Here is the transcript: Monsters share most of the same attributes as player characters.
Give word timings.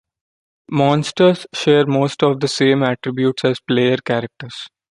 Monsters 0.71 1.45
share 1.53 1.85
most 1.85 2.23
of 2.23 2.39
the 2.39 2.47
same 2.47 2.81
attributes 2.81 3.45
as 3.45 3.59
player 3.59 3.97
characters. 3.97 4.67